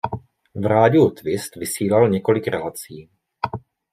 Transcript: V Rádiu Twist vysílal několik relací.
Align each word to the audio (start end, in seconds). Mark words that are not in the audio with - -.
V 0.55 0.65
Rádiu 0.65 1.09
Twist 1.09 1.55
vysílal 1.55 2.09
několik 2.09 2.47
relací. 2.47 3.09